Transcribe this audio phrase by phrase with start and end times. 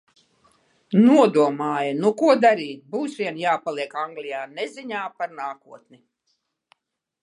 [1.01, 6.07] Nodomāju: nu ko darīt, būs vien jāpaliek Anglijā neziņā par nākotni.